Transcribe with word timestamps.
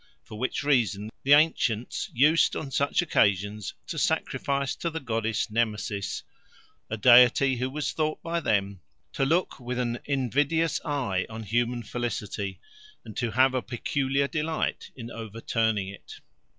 For 0.23 0.39
which 0.39 0.63
reason 0.63 1.11
the 1.21 1.33
antients 1.35 2.09
used, 2.11 2.55
on 2.55 2.71
such 2.71 3.03
occasions, 3.03 3.75
to 3.85 3.99
sacrifice 3.99 4.75
to 4.77 4.89
the 4.89 4.99
goddess 4.99 5.51
Nemesis, 5.51 6.23
a 6.89 6.97
deity 6.97 7.57
who 7.57 7.69
was 7.69 7.91
thought 7.91 8.19
by 8.23 8.39
them 8.39 8.81
to 9.13 9.25
look 9.25 9.59
with 9.59 9.77
an 9.77 9.99
invidious 10.05 10.81
eye 10.83 11.27
on 11.29 11.43
human 11.43 11.83
felicity, 11.83 12.59
and 13.05 13.15
to 13.17 13.29
have 13.29 13.53
a 13.53 13.61
peculiar 13.61 14.27
delight 14.27 14.89
in 14.95 15.11
overturning 15.11 15.87
it. 15.89 16.13